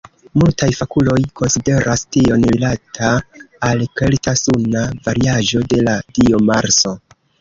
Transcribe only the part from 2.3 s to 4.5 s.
rilata al kelta